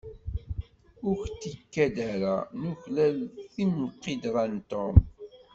[1.09, 3.17] Ur k-d-ikad ara nuklal
[3.53, 4.95] timqidra n Tom?